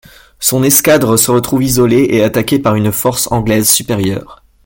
[0.39, 4.41] Son escadre se retrouve isolée et attaquée par une force anglaise supérieure.